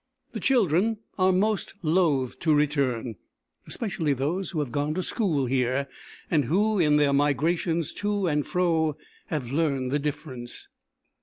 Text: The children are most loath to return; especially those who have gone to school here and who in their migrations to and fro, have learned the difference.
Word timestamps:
The 0.31 0.39
children 0.39 0.97
are 1.19 1.31
most 1.31 1.75
loath 1.83 2.39
to 2.39 2.55
return; 2.55 3.17
especially 3.67 4.13
those 4.13 4.49
who 4.49 4.57
have 4.57 4.71
gone 4.71 4.95
to 4.95 5.03
school 5.03 5.45
here 5.45 5.87
and 6.31 6.45
who 6.45 6.79
in 6.79 6.95
their 6.97 7.13
migrations 7.13 7.93
to 8.01 8.25
and 8.25 8.43
fro, 8.43 8.97
have 9.27 9.51
learned 9.51 9.91
the 9.91 9.99
difference. 9.99 10.67